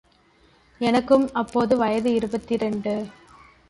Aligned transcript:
எனக்கும் 0.81 1.29
அப்போது 1.33 1.77
வயது 1.77 2.13
இருபத்திரண்டு. 2.13 3.07